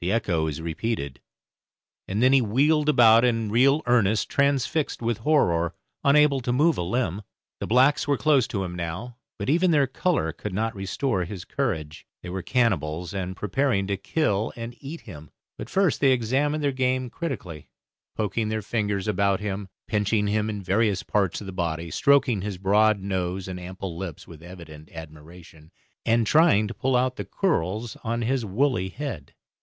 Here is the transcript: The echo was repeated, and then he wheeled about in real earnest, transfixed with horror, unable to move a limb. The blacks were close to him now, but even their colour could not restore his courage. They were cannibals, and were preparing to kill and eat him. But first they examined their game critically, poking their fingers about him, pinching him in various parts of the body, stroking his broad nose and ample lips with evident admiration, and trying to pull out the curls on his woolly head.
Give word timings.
The 0.00 0.12
echo 0.12 0.44
was 0.44 0.62
repeated, 0.62 1.20
and 2.08 2.22
then 2.22 2.32
he 2.32 2.40
wheeled 2.40 2.88
about 2.88 3.22
in 3.22 3.50
real 3.50 3.82
earnest, 3.84 4.30
transfixed 4.30 5.02
with 5.02 5.18
horror, 5.18 5.74
unable 6.02 6.40
to 6.40 6.54
move 6.54 6.78
a 6.78 6.82
limb. 6.82 7.20
The 7.58 7.66
blacks 7.66 8.08
were 8.08 8.16
close 8.16 8.48
to 8.48 8.64
him 8.64 8.74
now, 8.74 9.18
but 9.38 9.50
even 9.50 9.72
their 9.72 9.86
colour 9.86 10.32
could 10.32 10.54
not 10.54 10.74
restore 10.74 11.24
his 11.24 11.44
courage. 11.44 12.06
They 12.22 12.30
were 12.30 12.40
cannibals, 12.40 13.12
and 13.12 13.32
were 13.32 13.40
preparing 13.40 13.86
to 13.88 13.98
kill 13.98 14.54
and 14.56 14.74
eat 14.80 15.02
him. 15.02 15.28
But 15.58 15.68
first 15.68 16.00
they 16.00 16.12
examined 16.12 16.64
their 16.64 16.72
game 16.72 17.10
critically, 17.10 17.68
poking 18.16 18.48
their 18.48 18.62
fingers 18.62 19.06
about 19.06 19.40
him, 19.40 19.68
pinching 19.86 20.28
him 20.28 20.48
in 20.48 20.62
various 20.62 21.02
parts 21.02 21.42
of 21.42 21.46
the 21.46 21.52
body, 21.52 21.90
stroking 21.90 22.40
his 22.40 22.56
broad 22.56 23.00
nose 23.00 23.46
and 23.48 23.60
ample 23.60 23.94
lips 23.98 24.26
with 24.26 24.42
evident 24.42 24.90
admiration, 24.92 25.70
and 26.06 26.26
trying 26.26 26.68
to 26.68 26.72
pull 26.72 26.96
out 26.96 27.16
the 27.16 27.26
curls 27.26 27.96
on 28.02 28.22
his 28.22 28.46
woolly 28.46 28.88
head. 28.88 29.34